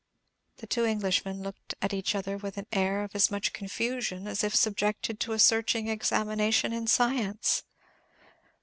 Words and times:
The 0.57 0.65
two 0.65 0.83
Englishmen 0.83 1.43
looked 1.43 1.75
at 1.79 1.93
each 1.93 2.15
other 2.15 2.35
with 2.35 2.57
an 2.57 2.65
air 2.71 3.03
of 3.03 3.13
as 3.13 3.29
much 3.29 3.53
confusion 3.53 4.25
as 4.25 4.43
if 4.43 4.55
subjected 4.55 5.19
to 5.19 5.33
a 5.33 5.37
searching 5.37 5.89
examination 5.89 6.73
in 6.73 6.87
science. 6.87 7.61